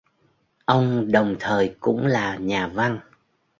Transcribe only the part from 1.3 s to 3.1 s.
thời cũng là nhà văn